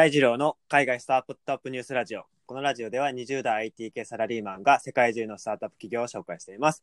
[0.00, 2.24] 大二郎の海外スタートアップニュースラジオ。
[2.46, 6.82] このラジオでは20代 IT 系サラリーマンが世界中のスタートアップ企業を紹介しています。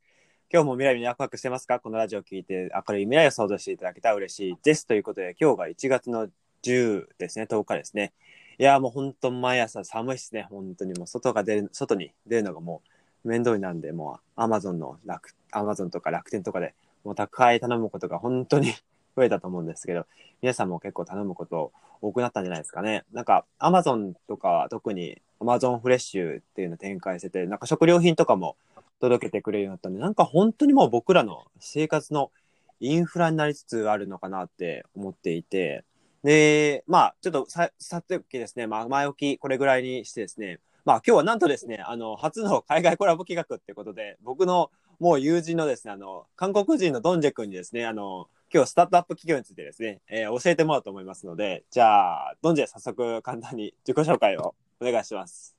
[0.54, 1.80] 今日も未来にワクワクしてますか？
[1.80, 4.86] このラジオを聞いて明るい未来を想像していただけたら嬉しいです。
[4.86, 6.28] ということで、今日が1月の
[6.62, 8.14] 10ですね、10日ですね。
[8.60, 10.46] いや、もう本当毎朝寒いですね。
[10.52, 12.84] 本当にもう外が出る、外に出るのがも
[13.26, 18.76] う面倒になんで、もう Amazon の楽、Amazon とか楽天とかでもう宅配頼むことが本当に
[19.18, 20.06] 増えたと思うんですけど、
[20.44, 23.04] 皆さんも結構頼むこと多くなったんじゃないですかね。
[23.12, 28.56] なんか、アマゾンとか特にアマゾンフレッシュっていうの展開してて、なんか食料品とかも
[29.02, 32.32] 届けてくれるようになったんで、なんか本当にもう僕らの生活の
[32.80, 35.84] インフラになりつつあるのかなって思っていて、
[36.24, 55.58] で、まあ、ちょっとさ、さておきですね、まあ、前置きこれぐらいにしてですね、まあ今日はなんとですね、あの、初の海外コラボ企画ってことで、僕のもう友人のですね、あの、韓国人のドンジェ君にですね、あの、今日スタートアップ企業についてですね、えー、教えてもらおうと思いますので、じゃあ、ドンジェ早速簡単に自己紹介をお願いします。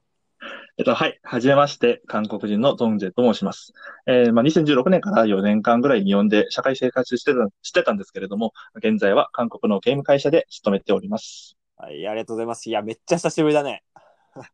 [0.78, 1.18] えっと、はい。
[1.22, 3.74] はじめまして、韓国人のドンジェと申します。
[4.06, 11.58] えー、まあ、2016年から4年間ぐらい日本で社会生活してた、してたんですけれども、現在は韓国のゲーム会社で勤めております。
[11.76, 12.70] はい、ありがとうございます。
[12.70, 13.84] いや、めっちゃ久しぶりだね。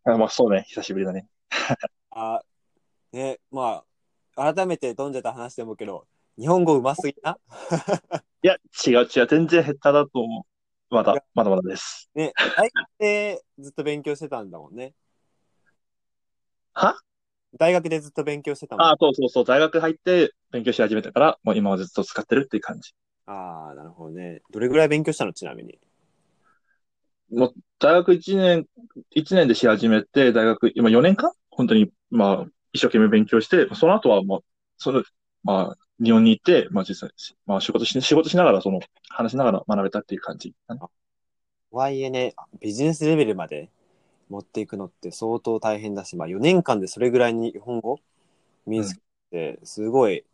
[0.04, 0.64] あ まあ、そうね。
[0.66, 1.28] 久しぶりだね。
[2.10, 2.42] あ、
[3.12, 3.84] ね、ま
[4.36, 6.06] あ、改めてドンジェと話してもけど、
[6.38, 7.38] 日本語うますぎな？
[8.42, 9.26] いや、違う違う。
[9.28, 10.46] 全然下手だと思
[10.90, 10.94] う。
[10.94, 12.10] まだ、まだまだです。
[12.14, 14.94] ね、大学でずっと勉強してたんだもんね。
[16.72, 16.96] は？
[17.56, 18.86] 大学でずっと勉強してたもん。
[18.86, 19.44] あ、そうそうそう。
[19.44, 22.92] 大学入って勉強し始めたから、もう今はずっと使ってるっていう感じ。
[23.26, 24.42] ああ、なるほどね。
[24.50, 25.32] どれぐらい勉強したの？
[25.32, 25.78] ちなみに。
[27.32, 28.66] もう、大学1年、
[29.12, 31.32] 1年でし始めて、大学、今4年間？
[31.50, 34.40] 本当に、まあ、一生懸命勉強して、その後はもう、
[34.76, 35.04] その、
[35.42, 37.10] まあ、日本に行って、まあ実際、
[37.46, 40.80] まあ仕事し、仕事しながら、その、話しながら学べたっていう感じかな。
[40.80, 40.90] と
[41.76, 43.68] はいえね、ビジネスレベルまで
[44.28, 47.98] 持っていくのって相当大変だし、まあ4年間でそれぐらいに日本語
[48.66, 49.00] 身につけ
[49.30, 50.24] て、すごい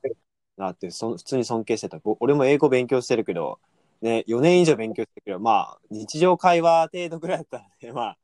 [0.56, 2.00] なって、そ普通に尊敬してた。
[2.20, 3.58] 俺も英語勉強してるけど、
[4.02, 8.18] ね、4年以上勉強してるけど、まあ日常会話程度ぐらいだったらね、まあ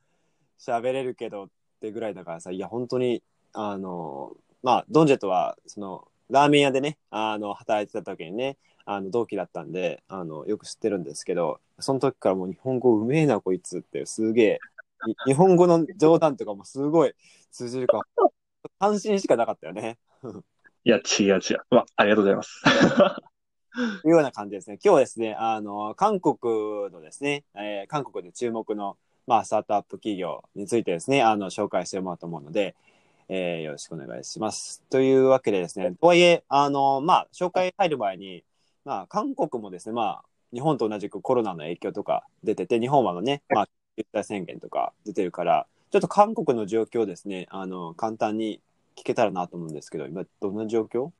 [0.58, 1.48] 喋れるけどっ
[1.80, 4.32] てぐらいだからさ、いや本当に、あの、
[4.62, 14.58] まあドンジェとは、その、ラーメン屋でね、あの、働いてた時にね、あの、同期だったんで、あの、よく知ってるんですけど、その時からもう日本語うめえな、こいつって、すげえ、
[15.06, 17.14] に日本語の冗談とかもすごい
[17.50, 18.04] 通じるから、
[18.78, 19.98] 安心しかなかったよね。
[20.84, 21.66] いや、違う違う。
[21.70, 22.62] まあ、ありがとうございます。
[24.02, 24.78] と いうような感じですね。
[24.82, 26.36] 今日はですね、あの、韓国
[26.90, 32.74] のですね、えー韓国で注目の、まあ、スタートアップ企業についてですね、あの、紹介してもらおうと思うので、
[33.28, 34.82] えーよろしくお願いします。
[34.88, 38.44] というわけでですね、とはいえ、あの、まあ、紹介入る前に、
[38.84, 48.60] まあ、韓国もですね、まあ、日本と同じくコロナの影響とか出てて、日本はね、まあ、緊急事態宣言とか出てるから、ちょっと韓国の状況をですね、あの、簡単に
[48.96, 51.10] 聞けたらなと思うんですけど、今、どんな状況？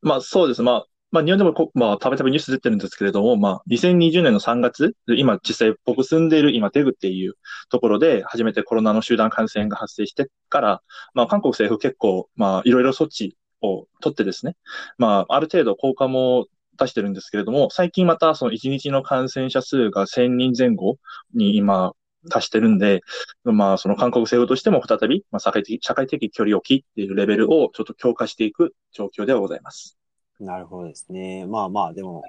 [0.00, 0.62] まあ、そうです。
[0.62, 7.34] まあ、まあ、日本でもこ、まあ、たびたびニュース出てるんですけれども、まあ、2020年の3月、今実際僕住んでいる今、テグっていう
[7.70, 10.82] ところで初めてコロナの集団感染が発生してから、
[11.14, 14.56] まあ、韓国政府結構、まあ、いろいろ措置を取ってですね、
[14.98, 16.46] まあ、ある程度効果も
[16.78, 20.98] 出してるんですけれども、最近またその1日の感染者数が1000人前後
[21.34, 21.92] に今、
[22.28, 23.02] 達してるんで、
[23.44, 29.96] まあ、その韓国政府としても再び、まあ、社会的、社会的距離を切っているレベルをちょっと強化していく状況ではございます。
[30.40, 31.46] なるほどですね。
[31.46, 32.24] まあまあ、でも、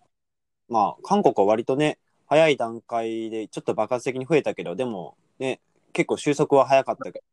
[0.70, 5.60] まあ、韓国は割とね、早い段階でちょっと爆発的に増えたけど、でもね、
[5.94, 7.26] 結構収束は早かったけど、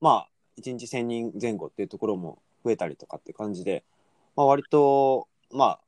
[0.00, 0.28] まあ、
[0.58, 3.84] 1日1000人前後っていうところも増えたりとかって感じで、
[4.36, 5.80] まあ割と、まあ、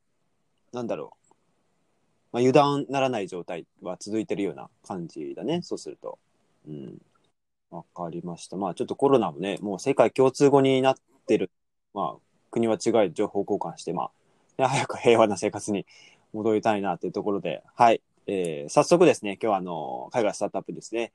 [0.73, 1.33] なんだろう、
[2.33, 6.19] まあ油断ならない状態は続いてるような感じだね、そうすると。
[6.67, 7.01] うん。
[7.71, 8.57] わかりました。
[8.57, 10.95] まあちょっとコロナもね、もう世界共通語になっ
[11.27, 11.51] てる、
[11.93, 14.11] まあ国は違い情報交換して、まあ、
[14.67, 15.85] 早く平和な生活に
[16.33, 18.01] 戻りたいなっていうところで、はい。
[18.27, 21.11] えー早速ですね、今日はあの、海外スタートアップですね、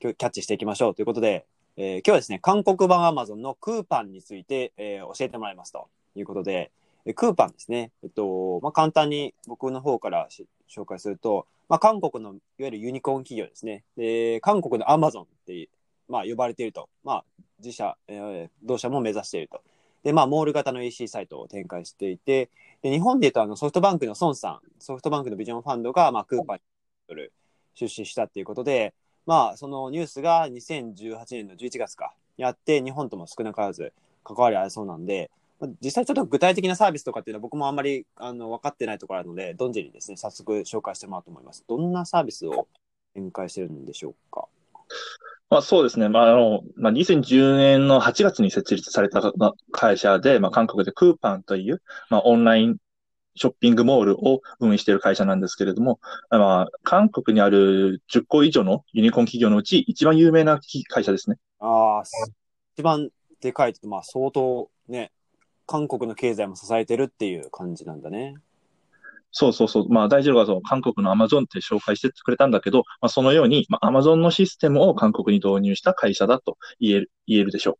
[0.00, 1.44] 今日キャッチしていきましょうということで、
[1.76, 6.70] えー今日はですね、韓国版 Amazon のクーパンについて、えー教えてもらいますということで、
[7.04, 7.90] えークーパンですね。
[8.02, 10.28] えっと、まあ、簡単に僕の方から
[10.68, 13.84] 紹介すると、まあ、韓国のいわゆるユニコーン企業ですね。
[13.96, 15.68] で、韓国の Amazon って、
[16.08, 16.88] まあ、呼ばれていると。
[17.04, 17.24] まあ、
[17.58, 19.60] 自社、えー同社も目指していると。
[20.06, 22.48] で、まあ、モール型の EC サイトを展開していて、
[22.80, 26.56] で日本で言うとあのソフトバンクの孫さん、ソフトバンクのビジョンファンドが、まあ、クーパー
[27.16, 27.28] に
[27.74, 28.94] 出資したっていうことで、
[29.26, 33.92] まあ、そのニュースが2018年の11月か、やって、日本とも少なからず
[34.22, 35.28] 関わりありそうなんで、
[35.82, 41.64] 実際ちょっと具体的なサービスとかっていうのは僕もあんまりあの分かってないところあるので、ドンジェにですね、早速紹介してもらおうと思います。
[41.66, 42.68] どんなサービスを
[43.12, 44.46] 展開してるんでしょうか？
[45.48, 46.08] まあそうですね。
[46.08, 49.32] まああの、まあ2010年の8月に設立された
[49.70, 52.76] 会社で、まあ韓国でクーパンという、まあオンライン
[53.36, 56.00] ショッピングモールを運営している会社なんですけれども、
[56.30, 60.58] まあ韓国にある10個以上のユニコーン企業のうち一番有名な
[60.88, 61.36] 会社ですね。
[61.60, 62.02] ああ、
[62.74, 63.10] 一番
[63.40, 65.12] でかいと、まあ相当ね、
[65.66, 68.34] 韓国の経済も支えてるっていう感じなんだね。
[69.32, 69.88] そうそうそう。
[69.90, 77.76] まあ、大二郎がその韓国のアマゾンって紹介してくれたんだけど、まあ、そのように、まあ、アマゾンのシステムを韓国に導入した会社だと言える、言えるでしょう。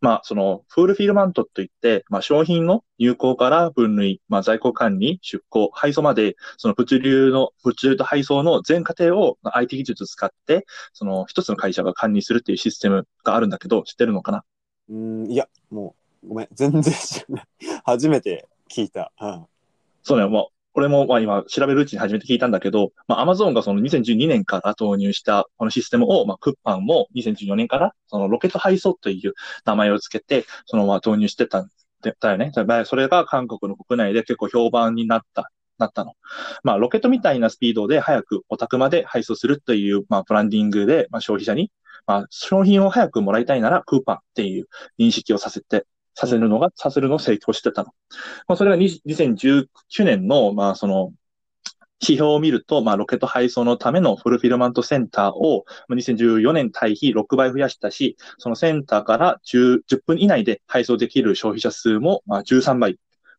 [0.00, 14.42] まあ、その、フールフィルマントといって、まあ、商品の入稿から分類、まあ、在庫管理、出庫、配送まで、その物流の、物流と配送の全過程を IT 技術を使って、その一つの会社が管理するっていうシステムがあるんだけど、知ってるのかな？
[14.90, 15.94] うん、いや、も
[16.24, 17.44] う、ごめん、全然知らない。
[17.84, 19.12] 初めて聞いた。
[19.20, 19.46] うん、
[20.02, 29.32] そうね、もう、これもまあ今調べるうちに初めて聞いたんだけど、まあ Amazon がその2012年から導入したこのシステムを、まあクッパンも2014年からそのロケット配送という
[29.64, 31.70] 名前をつけて、そのまあ導入してたん
[32.02, 32.52] だよね。
[32.84, 36.12] それが韓国の国内で結構評判になった、なったの。
[36.62, 41.72] まあロケットみたいなスピードで早くお宅まで配送するという、まあブランディングで、まあ消費者に、
[42.06, 45.86] まあ商品を早くもらいたいならクーパンっていう認識をさせて
[46.18, 47.92] させるのが、させるのを成功してたの。
[48.48, 49.68] まあ、それが2019
[50.00, 51.12] 年の、まあ、その、
[52.00, 62.98] 指標を見ると、まあ、ロケット配送のためのフルフィルマントセンターを、2014年対比6倍増やしたし、そのセンターから10、10分以内で配送できる消費者数も、まあ、13倍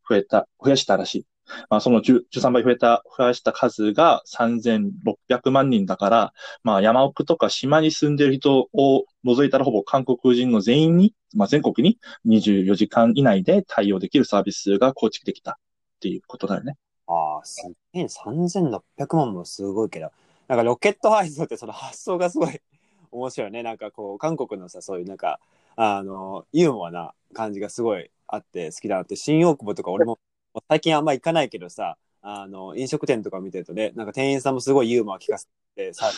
[0.09, 1.25] 増えた、増やしたらしい。
[1.69, 15.55] まあ、その13倍増えた、増やした数が3600万人だから、まあ、山奥とか島に住んでる人を除いたらほぼ韓国人の全員に、まあ、全国に24時間以内で対応できるサービスが構築できたっ
[15.99, 16.75] ていうことだよね。
[17.07, 20.11] ああ、すげえ、3600万もすごいけど、
[20.47, 22.61] なんかロケット配送ってその発想がすごい
[23.11, 23.63] 面白いね。
[23.63, 25.39] なんかこう、韓国のさ、そういうなんか、
[25.75, 30.19] あの、ユーモアな感じがすごいあって好きだなって、新大久保とか俺も
[30.67, 36.11] 最近あんま行かないけどさ、あの、飲食店とか見てるとね、なんか店員さんもすごいユーモア聞かせてさ、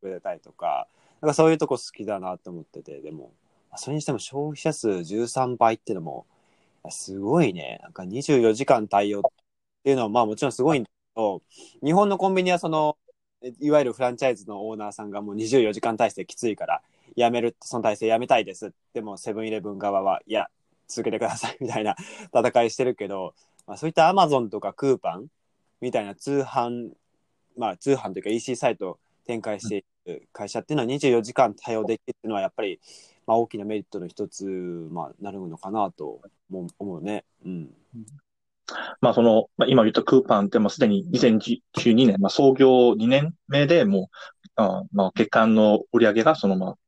[0.00, 0.88] くれたりとか、
[1.20, 3.32] なんかそういうとこ好きだなと思ってて、でも、
[3.76, 6.26] それにしても消費者数13倍っていうのも、
[6.90, 7.80] すごいね。
[7.82, 9.22] なんか24時間対応っ
[9.84, 11.42] ていうのは、まあもちろんすごいんだけど、
[11.82, 12.96] 日本のコンビニはその、
[13.60, 16.82] いわゆるフランチャイズのオーナーさんがもう24時間体制きついから、
[17.16, 18.72] やめる、その体制やめたいです。
[18.92, 20.48] でもセブンイレブン側は、いや、
[20.88, 21.96] 続けてくださいみたいな
[22.34, 23.34] 戦いしてるけど、
[23.66, 25.26] まあ、そういったアマゾンとかクーパン
[25.80, 26.90] みたいな通販、
[27.56, 32.80] まあ通販というか EC サイトを展開している会社っていうのは24時間対応できるっていうのはやっぱり、
[33.26, 36.20] まあ、大きなメリットの一つ、まあ、なるのかなと
[36.50, 37.24] 思うね。
[37.44, 37.70] うん。
[39.00, 46.78] まあその、まあ、今言ったクーパンってもうすでに2012年、まあ創業2年目でもう、あまあ月間の売り上げがそのまあ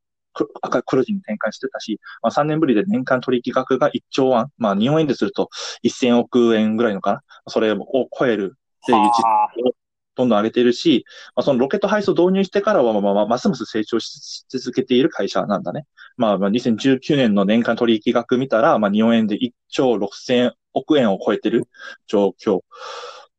[0.63, 5.49] 赤黒字に転換してたし、まあ、3年ぶりで年間取引額が1兆ワン、まあ、日本円ですると
[5.85, 7.87] 1000億円ぐらいのかな、それを
[8.19, 9.75] 超えるっていう実を
[10.17, 11.05] どんどん上げているし、
[11.35, 15.85] まあ、そのロケット配送導入してからは、まあ、ま、すます成長し続けている会社なんだね。
[16.17, 21.69] まあ、まあ、2019年の年間取引額見たら、まあ、日本円で1兆6000億円を超えてる
[22.07, 22.61] 状況。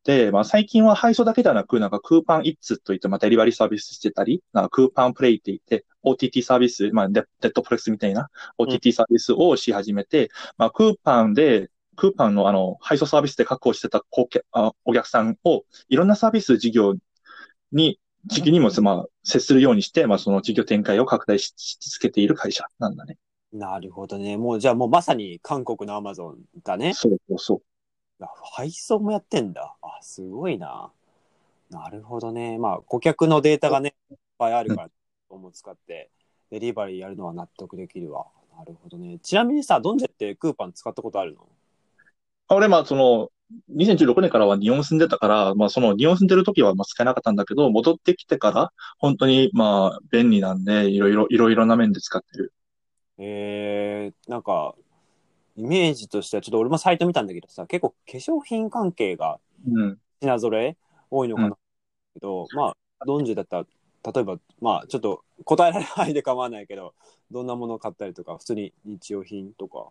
[0.04, 16.96] で、まあ最近は配送だけではなく、なんかクーパンイッツといって、まあデリバリーサービスしてたり、なんかクーパンプレイって言って、OTT サービス、まあデッドプレスみたいな OTT サービスをし始めて、うん、まあクーパンで、クーパンのあの、配送サービスで確保してたお客さんを、いろんなサービス事業
[17.72, 23.18] に、時期にも、まあ、接するようにして、まあ、その事業展開を拡大し続けている会社なんだね。
[23.54, 24.38] なるほどね。
[24.38, 26.94] もう、じゃあもうまさに韓国のアマゾンだね。
[26.94, 28.26] そうそうそう。
[28.54, 29.76] 配送もやってんだ。
[29.82, 30.92] あ、すごいな。
[31.70, 32.58] なるほどね。
[32.58, 34.90] まあ、顧客のデータがね、いっぱいあるから、
[35.36, 36.10] も使って、
[36.50, 38.28] デリバリーやるのは納得できるわ。
[38.58, 39.20] なるほどね。
[39.20, 41.48] ちなみにさ、ドンジェってクーパン使ったことあるの？
[42.50, 43.30] 俺、まあ、その、
[43.70, 52.54] 2016年からは日本住んでたから、まあ、その日本住んでる時はまあ使えなかったんだけど、戻ってきてから、本当にまあ、便利なんで、いろいろ、いろいろな面で使ってる。
[53.18, 54.76] えー、なんか、
[55.56, 59.40] イメージとしては、ちょっと俺もサイト見たんだけどさ、結構化粧品関係が
[60.22, 60.78] 品揃え
[61.10, 61.54] 多いのかな、うん、
[62.14, 63.66] けど、まあ、ドンジュだったら、
[64.14, 66.94] 例えば、まあ、ちょっと答えられないで構わないけど、
[67.30, 69.90] どんなものを買ったりとか、普通に日用品とか。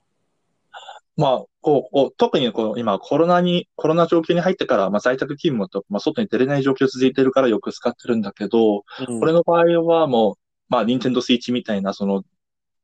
[1.17, 10.35] まあ、こう、特にこう今コロナに、コロナ状況に入ってから、まあ在宅勤務と、まあ外に出れない状況続いてるからよく使ってるんだけど、うん、これの場合はもう、
[10.69, 12.25] まあ、ニンテンドスイッチみたいな、その、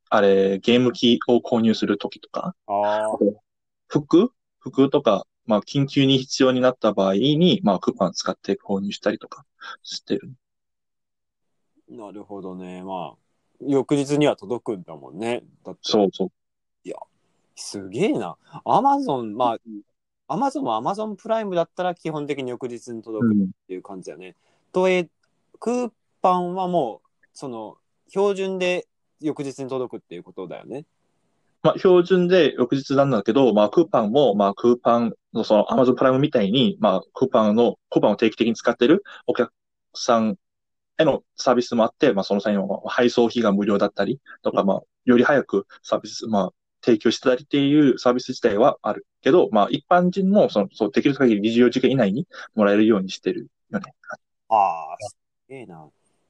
[0.09, 2.55] あれ、ゲーム機を購入するときとか、
[3.87, 4.31] 服？
[4.59, 9.43] 服とか、まあ、緊急に必要になった場合に、まあ、クーパン使って購入したりとか
[9.81, 10.31] してる。
[11.93, 12.83] なるほどね。
[12.83, 13.17] まあ、
[13.61, 15.43] 翌日には届くんだもんね。
[15.63, 16.31] だって、そうそう。
[17.55, 18.35] すげえな。
[18.65, 19.57] アマゾン、まあ、
[20.27, 23.51] アマゾンもアマゾンプライムだったら基本的に翌日に届くっうん。
[23.67, 24.35] ていう感じだよね。
[24.71, 25.07] とえ、
[25.59, 28.87] クーパンはもう、その、標準で
[29.21, 30.85] 翌日に届くっていうことだよね。
[31.61, 39.53] まあ、標準で翌日なんだけど、まあ、クーパンも、まあ、クーパンのその Amazon プライムみたいに、まあ、クーパンの、クーパンを定期的に使ってるお客
[39.93, 40.37] さん
[40.97, 46.49] へのサービスもあって、まあ、その際の配送費が無料だったりとか、まあ、より早くサービス、まあ、
[46.83, 53.93] 提供してたりっていうサービス自体はあるけど、まあ、一般人も、その、そう、できる限り24時間以内にもらえるようにしてるよね。
[54.49, 55.89] ああ、すげえな。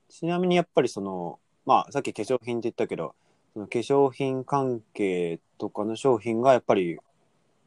[0.09, 3.15] ちなみにやっぱりその、まあ、さっき化粧品って言ったけど、
[3.53, 6.97] その化粧品関係とかの商品がやっぱり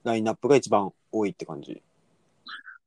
[0.05, 1.83] ラインナップが一番多いって感じ？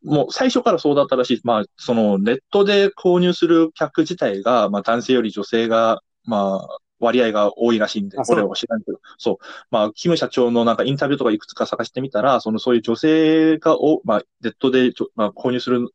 [0.03, 1.41] もう最初からそうだったらしい。
[1.43, 8.99] まあ、そのネットで購入する客自体が、まあ男性より女性が、まあ、割合が多いらしいんで、これは知らんけど。
[9.17, 9.37] そう。
[9.71, 15.89] まあ、キム社長のなんかインタビューとかいくつか探してみたら、そのそういう女性がお、まあ、ネットでちょ、まあ、購入する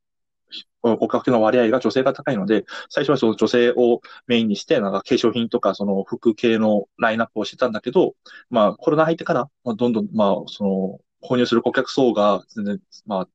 [0.82, 8.14] お客の割合が女性が高いので、最初はその女性をメインにして、なんか化粧品とかその服系のラインナップをしてたんだけど、
[8.50, 13.28] まあコロナ入ってから、まあ、どんどん、まあその購入する顧客層が全然、まあ、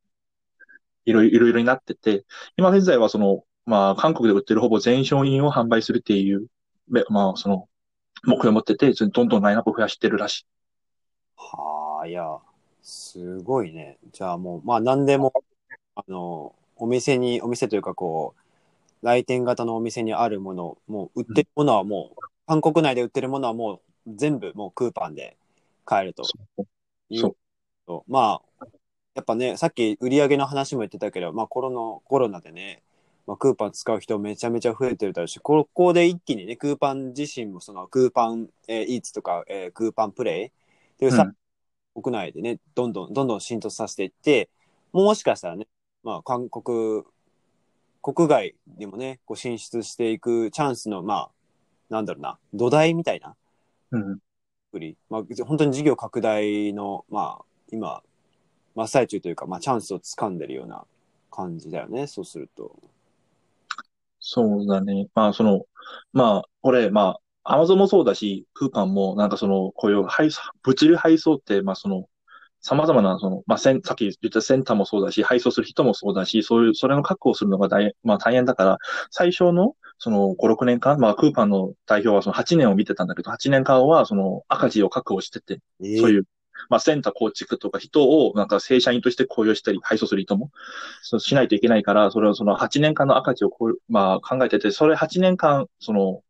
[1.10, 2.26] いろいろになってて、
[2.58, 6.48] 今現在はその、まあ韓国で売ってるほぼ全商品を販売するっていう、
[6.88, 7.68] めまあその、
[8.24, 10.46] 目標を持ってて、どんどんラインナップを増やしてるらしい。
[11.36, 12.38] はあ、いや、
[12.82, 13.98] すごいね。
[14.12, 15.34] じゃあもう、まあ何でも、
[15.96, 23.76] あの、お店に、お店というかこう、来店型のお店にあるもの、もう売ってるものはもう、韓国内で売ってるものはも
[24.08, 25.38] う全部もうクーパンで
[25.86, 26.66] 買えるとそう
[27.16, 27.36] そう
[27.86, 28.66] とまあ、
[29.20, 32.84] やっぱね、さっき売り上げの話も言ってたけど、まあコロナ、コロナでね、
[33.28, 40.52] まあ、クーパン使う人めちゃめちゃ増えてるだろうし、ここで一気にね、クーパン自身もそのクーパン、えーイーツとか、えークーパンプレイっ
[40.98, 41.36] ていうさ、うん
[42.02, 44.50] 国内でね、どんどん、どんどん浸透させていって、
[44.94, 45.68] もしかしたらね、
[46.04, 47.04] まあ、韓国、
[48.02, 51.32] 国外にもね、こう進出していくチャンスの、まあ、
[51.90, 53.36] なんだろうな、土台みたいな
[53.92, 54.20] うん。
[55.10, 58.04] まあ、本当に事業拡大の、まあ、今、
[58.80, 60.86] 真っ最中というか、まあ、チャンスを掴んでるような
[61.30, 62.78] 感じだよね、そうすると。
[64.20, 65.10] そうだね。
[65.14, 65.66] まあ、その、
[66.14, 72.06] まあ、これ、まあ、アマゾンもそうだし、クーパンも、なんかその、こういう配送、物流配送って、まあ、その、
[72.62, 78.78] 様々な、その、まあ、せん、さっき言ったセンターもそうだし、配送する人もそうだし、そういう、それの確保をするのが大、まあ、大変だから、
[79.12, 86.26] 最初の、その、5、6年間、まあ、クーパンの代表はその8年を見てたんだけど、8年間は、その、赤字を確保してて、そういう、
[86.70, 90.52] まあ、センター構築とか人を、なんか正社員として雇用したり、配送する人も、
[91.02, 96.24] そしないといけないから、それをその8年間の赤字をこう、まあ、考えてて、それ8年間、その、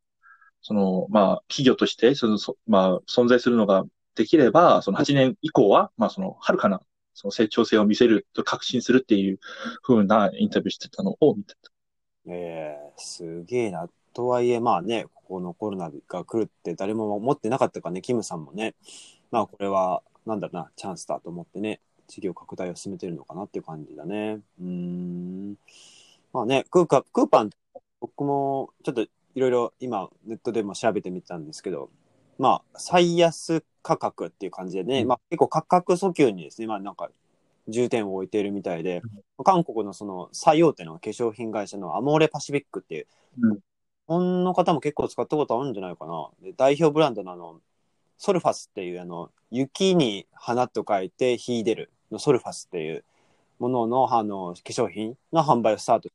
[0.61, 3.83] その、まあ、企業として、その、そまあ、存在するのが
[4.15, 6.81] できれば、その8年以降は、まあ、その、はるかな、
[7.13, 9.39] その成長性を見せると確信するっていう
[9.83, 11.71] 風なインタビューしてたのを見てた。
[12.27, 13.89] ええすげえな。
[14.13, 18.75] とはいえ、まあね、ここのコロナが来るって誰も思ってなかったかね、キムさんもね、
[19.31, 24.39] まあこれは、なんだろうな、チャンスだと思ってね、事業拡大を進めてるのかなっていう感じだね。
[24.59, 25.57] うーん。
[26.33, 27.49] まあね、クーカクーパン、
[27.99, 31.89] 僕もちょっといろいろ今ネットでも調べてみたんですけど、
[32.37, 37.09] まあ最安価格っていう感じでね、うんまあ結構価格訴求にですね、まあなんか
[37.67, 39.01] 重点を置いているみたいで、
[39.43, 43.07] 韓国のその最大手の化粧品会社のアモーレパシフィックっていう、
[43.41, 43.59] うん
[44.09, 46.29] 日本の方も結構使ったことあるんじゃないかな。
[46.41, 47.61] で代表ブランドのあの、
[48.19, 53.05] ソルファスっていうあの、雪に花と書いて秀でるのソルファスっていう
[53.59, 56.13] もののあの化粧品の販売をスタートし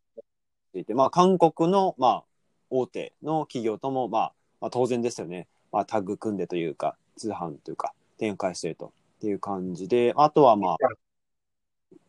[0.74, 2.24] ていて、まあ韓国のまあ
[2.68, 5.48] 大手の企業ともまあ、まあ当然ですよね。
[5.72, 10.76] まあタッグ組んでというか、通販というか展開してるとっていう感じで、あとはまあ、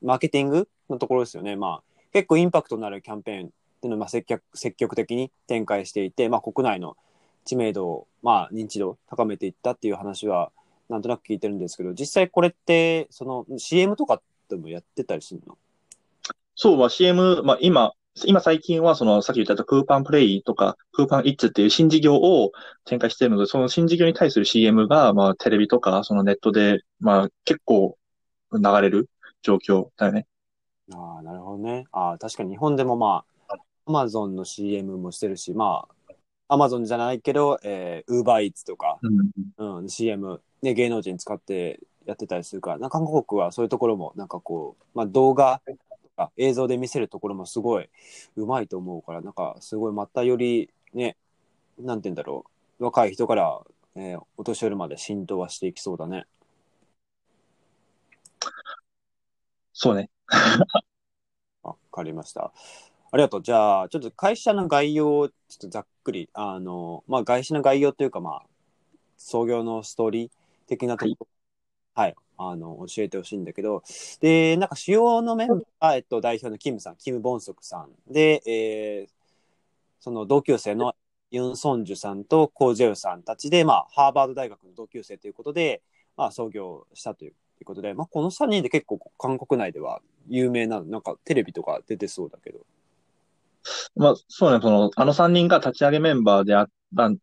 [0.02, 1.56] マーケティングのところですよね。
[1.56, 3.50] まあ結構インパクトのあるキャンペーンっ
[3.80, 6.98] ていうのをまあ積極積極的に展開していて、まあ、国内の
[7.46, 10.52] 知名度を、まあ、認知度を高めていったっていう話は
[10.90, 15.58] なんとなく聞いてるんですけど実際これってその CM とかでもやってたりするの？
[16.56, 17.94] そう、まあ CM、まあ今、
[18.26, 22.52] 今最近はそのさっき言ったクーパンプレイとかクーパンイッツっていう新事業を
[22.86, 27.98] 展開しているので、その新事業に対する CM がまあテレビとかそのネットでまあ結構
[28.54, 29.10] 流れる
[29.42, 30.28] 状況だよね。
[30.94, 33.56] ああなるほどねああ確かに日本でもまあ
[33.88, 35.95] アマゾンの CM もしてるしまあ
[36.48, 39.00] アマゾンじゃないけど、えー、ウーバーイーツとか、
[39.58, 39.80] うん。
[39.80, 45.74] うん、CM、ね、芸能人使ってやってたりするから、なんか韓国はそういうところも、なんかこう、まあ動画と
[46.16, 47.90] か映像で見せるところもすごい
[48.36, 51.18] うまいと思うから、なんかすごいまたより、ね、
[51.80, 52.46] なんて言うんだろ
[52.80, 52.84] う。
[52.84, 53.62] 若い人から、
[53.96, 56.26] えーお年寄りまで浸透はしていきそうだね。
[59.74, 60.10] そうね。
[61.64, 62.54] わかりました。
[63.16, 63.42] ありがとう。
[63.42, 68.46] じゃあ、ちょっと会社の概要をちょっとざっくり、あの、まあ、会社の概要というか、まあ、
[69.18, 70.32] 創業のストーリー
[70.68, 71.28] 的なところ、
[71.96, 73.84] はい、あの、教えてほしいんだけど、
[74.20, 79.16] で、なんか主要のメンバーが、えっと、代表のキムさん、キム・ボンソクさん、で、えー
[80.00, 80.94] その同級生の
[81.32, 85.82] ユン・ソンジュさんとコー・ジェウさんたちで、まあ、ハーバード大学の同級生ということで、
[86.18, 87.34] まあ、創業したという
[87.66, 92.60] ことで、まあ、この3人で結構韓国内では有名な、なんかテレビとか出てそうだけど。
[93.96, 96.72] まあ、そうね、その、あの3人が立ち上げメンバーであった、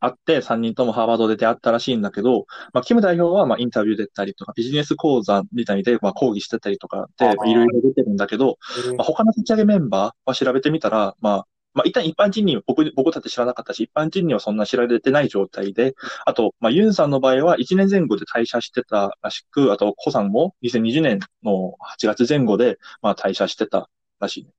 [0.00, 8.58] あって、3人ともハーバードで出会ったらしいんだけど、まあ、キム代表は、まあ、インタビュー出たりとか、ビジネス講座みたいで、まあ、講義してたりとかで、いろいろ出てるんだけど、
[8.96, 15.94] まあ、他の立ち上げメンバーは調べてみたら、まあ、まあ、一旦一般人には、僕、僕だって知らなかったし、一般人にはそんな知られてない状態で、
[16.26, 23.88] あと、まあ、ユンさんの場合は1年前後で退社してたらしく、あと、コさんも2020年の8月前後で、まあ、退社してた
[24.20, 24.50] らしいね。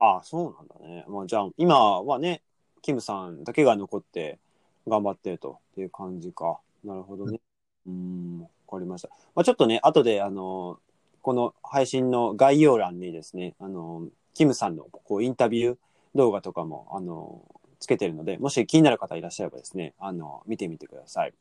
[0.00, 1.04] ああ、そうなんだね。
[1.08, 2.42] まあ、じゃあ、今はね、
[2.82, 4.38] キムさんだけが残って
[4.86, 6.60] 頑張ってるとっていう感じか。
[6.84, 7.40] なるほどね。
[7.86, 9.08] うん、わかりました。
[9.34, 10.78] まあ、ちょっとね、後で、あの、
[11.22, 15.76] この配信の概要欄にですね、あの、キムさんのこうインタビュー
[16.14, 17.42] 動画とかも、あの、
[17.80, 21.34] つけてるので、もし気になる方いらっしゃればですね、あの、見てみてください。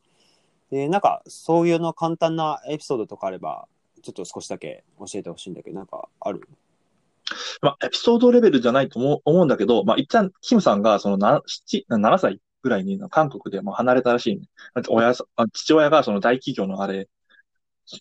[0.71, 3.67] で、なんか、そういうの簡単なエピソードとかあれば、
[4.01, 6.47] ちょっと少しだけ教えてほしいんだけど、なんかある？
[7.61, 14.47] まあ、エピソードレベルじゃないと思うんだけど、まあ、一旦、キムさんが、その七、七、7歳ぐらいに、韓国でもう離れたらしいね。
[14.89, 17.09] 親、父親がその大企業のあれ、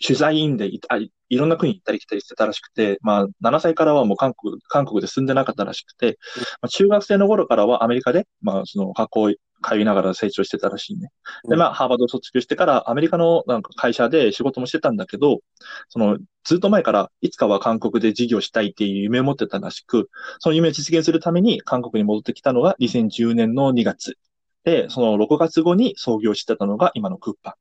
[0.04, 6.18] 取材員でいあいいろんな国に行ったり来たりしてたらしくて、まあ、7歳からはもう韓国、韓国で住んでなかったらしくて、
[6.60, 9.30] まあ、中学生の頃からはアメリカで、まあ、その学校
[9.62, 11.10] 通いながら成長してたらしいね。
[11.48, 15.40] で、まあ、ハーバードを卒業してから、アメリカのなんか会社で仕事もしてたんだけど、
[15.88, 24.18] その、ずっと前から、いつかは韓国で事業したいっていう夢を持ってたらしく、その夢を実現するために韓国に戻ってきたのが2010年の2月。
[24.64, 27.56] で、その6月後に創業してたのが今のクッパ。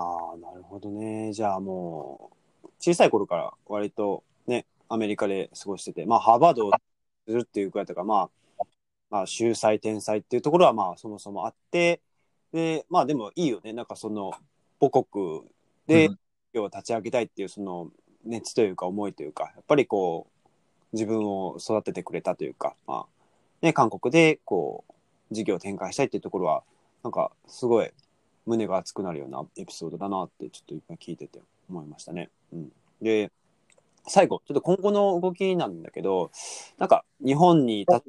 [0.00, 1.32] ああ、なるほどね。
[1.32, 2.30] じゃあも
[2.64, 6.72] う、小さい頃から割とね、アメリカで過ごしてて、まあ、ハーバードを
[7.26, 8.64] するっていうくらいだから、まあ、
[9.10, 12.00] まあ、秀才天才っていうところはまあ、そもそもあって、
[12.52, 13.72] で、まあでもいいよね。
[13.72, 14.32] なんかその、
[14.80, 15.42] 母国
[15.86, 16.18] でうん
[16.52, 17.92] 要は立ち上げたいっていうその
[18.24, 20.48] 熱というか思いというか、やっぱりこう、
[20.92, 23.06] 自分を育ててくれたというか、まあ、
[23.62, 24.94] ね、韓国でこう、
[25.34, 26.64] 事業を展開したいっていうところは、
[27.04, 27.90] なんかすごい
[28.46, 32.30] 胸が熱くなるようなエピソードだなってちょっといっぱい聞いてて思いましたね。
[32.52, 33.30] うん、で、
[34.06, 36.30] 最後、ちょっと今後の動きなんだけど、
[36.78, 38.02] なんか日本にた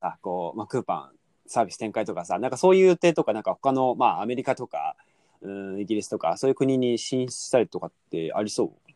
[0.00, 4.96] あ、こう、まあ、クーパンサービス展開とかさ、なんかそういう予定とか、なんか他の、まあアメリカとか、
[5.42, 8.89] うん、イギリスとか、そういう国に進出したりとかってありそう？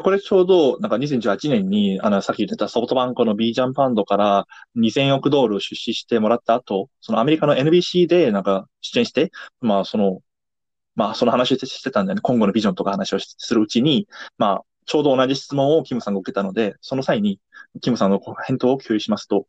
[0.00, 9.30] これちょうど、なんか2018年に、あの、さっき言ってたソフトバンクの B ジャンファンドから2000億ドルを出資してもらった後、そのアメリカの NBC でなんか出演して、
[9.60, 10.22] まあその、
[10.94, 12.20] まあその話をしてたんだよね。
[12.22, 17.40] 今後のビジョンとか話をするうちに、まあちょうど同じ質問をキムさんが受けたので、その際に
[17.80, 19.46] キムさんの返答を共有しますと、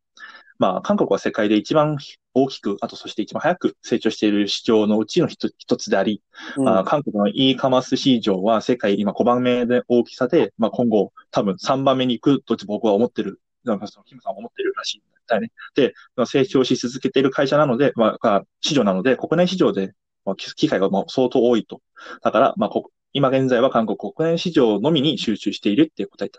[0.59, 1.97] まあ韓国は世界で一番
[2.33, 6.21] 大きく、あとそして一番早く成長している市場のうちの一一つであり、
[6.57, 15.51] うんあ韓国の e カマース市場は世界今5番目で大きさで、まあ今後多分3番目に行くと僕は思ってる、なんかそのキムさんは思ってるらしいんだよね。
[15.75, 19.93] で、まあ成長し続けている会社なので、まあ、市場なので、国内市場で、
[20.25, 21.81] まあ、機会がもう相当多いと。
[22.21, 26.29] だから、まあ、こ今現在は韓国国内市場のみに集中しているっていう答え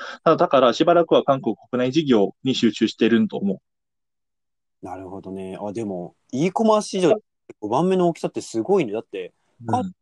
[0.00, 0.20] だ。
[0.24, 3.58] ただ、だからしばらくは韓国国内事業に集中していると思う。
[4.84, 5.58] なるほどね。
[5.60, 7.14] あ、でも、e コマース市場
[7.60, 8.92] 5番目の大きさってすごいね。
[8.92, 9.32] だって、
[9.66, 9.92] うん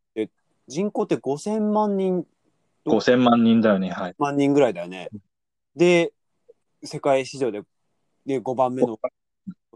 [0.68, 2.26] 人口って5000万人、
[2.84, 3.88] 5000万人だよね。
[3.88, 4.14] はい。
[4.18, 5.08] 万人ぐらいだよね。
[5.74, 6.12] で、
[6.84, 7.62] 世界市場で
[8.26, 9.08] で5番目のこ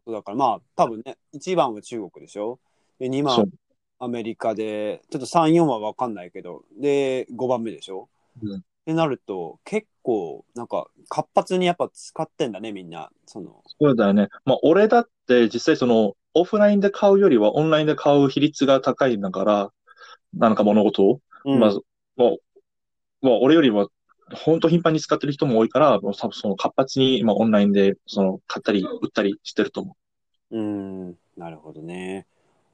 [0.04, 2.60] とだから、まあ、多分ね、1番は中国でしょ
[2.98, 3.50] で、2番。
[3.98, 8.10] アメリカで、ちょっと3、4は分かんないけど、で、5番目でしょ
[8.42, 13.10] うんってなると、結構、なんか、活発にやっぱ使ってんだね、みんな。
[13.26, 14.28] その、そうだよね。
[14.44, 19.72] まあ、俺だって実際その、オフラインで買うよりはオンラインで買う比率が高いんだから、
[20.34, 21.72] なんか物事を、うんまあ、
[22.16, 22.38] も
[23.22, 23.88] う、もう俺よりは、
[24.34, 29.96] 本当頻繁に使ってる人も多いから、もう多分その活発に、まあ、オンラインで、その、買ったり、売ったりしてると思
[30.50, 32.26] うーん、なるほどね。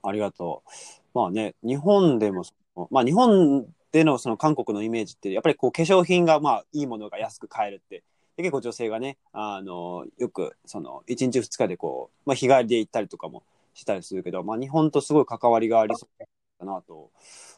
[0.03, 0.71] ありがとう。
[1.15, 2.45] まあね、日本でも
[2.91, 8.03] まあ日本でのその韓国のイメージって、やっぱりこう化粧品がまあいいものが安く買えるって、
[8.37, 13.43] で結構女性がね、あの、よく、その、1日2日でこう、まあ、日帰りで行ったりとかも
[13.75, 16.25] したりするけど、まあ、日本とすごい関わりがありそう
[16.61, 17.11] だなと、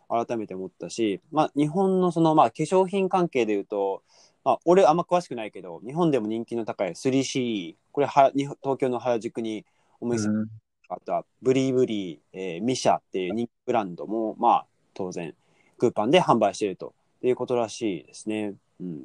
[0.09, 4.03] 改めて思ったし、まあ、日本のその、まあ、化粧品関係で言うと、
[4.43, 9.67] まあ、俺あんま詳しくないけど、日本でも人気の高い 3C、これは、東京の原宿に
[10.01, 10.49] お店うん。
[10.89, 15.35] あとはブリーブリー、えーミシャっていう人気ブランドも、まあ、当然、
[15.81, 18.55] クーパンで販売しているということらしいですね。
[18.81, 19.05] うん。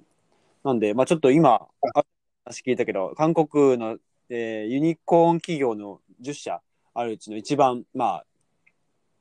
[0.64, 2.04] なんで、まあちょっと今、あ
[2.44, 3.98] 話聞いたけど、韓国の、
[4.30, 6.62] えーユニコーン企業の10社
[6.94, 8.26] あるうちの一番、まあ、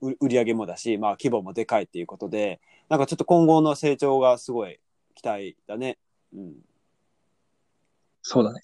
[0.00, 4.80] う売り上げもだし、まあ規模もでかいっていうことで、なんかちょっと今後の成長がすごい
[5.14, 5.96] 期待だね。
[6.34, 6.54] うん。
[8.22, 8.60] そうだね。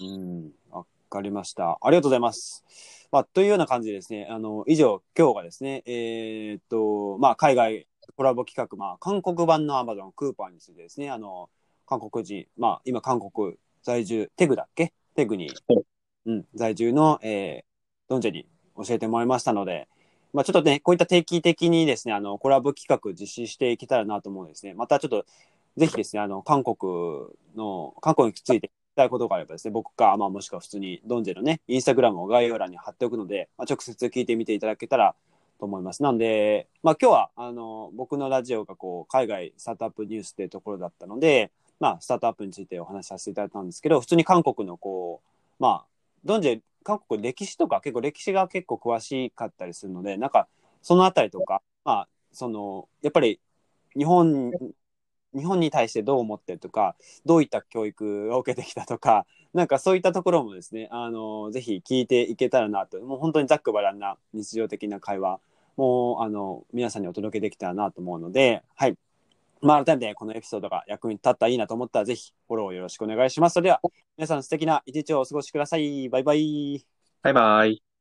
[0.00, 1.78] うん、わかりました。
[1.80, 2.64] ありがとうございます。
[3.12, 11.48] まあ、というような感じでですね、あの、以上、今日がですね、えーっと、まあ、海外コラボ企画、まあ、韓国版の Amazon クーパーについてですね、あの、
[11.86, 14.92] 韓国人、まあ、今、韓国在住、テグだっけ？
[15.14, 15.50] テグに
[16.24, 17.64] うん、在住の、えー、
[18.08, 18.46] ドンジェに
[18.76, 19.88] 教えてもらいましたので、
[20.32, 24.72] まあ、ちょっとね、こういった定期的にですね、あの、コラボ企画実施していけたらなと思うんですね。
[24.72, 25.26] またちょっと、
[25.76, 26.76] ぜひですね、あの、韓国
[27.56, 35.14] の、韓国について聞きたいことがあればですね、僕か、まあ、もしくは普通にドンジェのね、インスタグラムを概要欄に貼っておくので、まあ、直接聞いてみていただけたら
[35.62, 36.02] と思います。
[36.02, 45.86] なんで、まあ、今日は、あの、僕のラジオがこう、海外スタートアップニュースっていうところだったので、まあ、スタートアップについてお話しさせていただいたんですけど、普通に韓国のこう、まあ、
[46.24, 50.48] ドンジェ、韓国歴史とか結構歴史が結構詳しかったりするので、なんか、
[50.82, 53.38] そのあたりとか、まあ、その、やっぱり、
[53.96, 54.50] 日本、
[55.32, 65.40] 日本に対してどう思ってるとか、どういった教育を受けてきたとか、なんかそういったところもですね、あの、ぜひ聞いていけたらなと、もう本当にざっくばらんな日常的な会話
[65.82, 68.96] も、あの、皆さんにお届けできたらなと思うので、はい。
[69.60, 73.54] まあ、改めてこのエピソードが役に立ったらいいなと思ったら、ぜひフォローよろしくお願いします。
[73.54, 73.80] それでは、
[74.16, 76.08] 皆さん素敵な一日をお過ごしください。
[76.08, 76.84] バイバイ。
[77.22, 77.91] バイバイ。